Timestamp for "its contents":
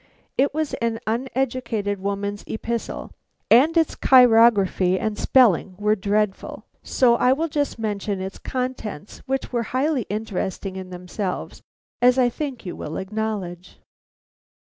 8.19-9.19